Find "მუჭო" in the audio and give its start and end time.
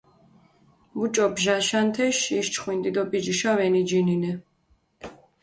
0.95-1.25